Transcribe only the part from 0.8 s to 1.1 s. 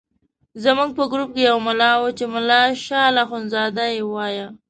په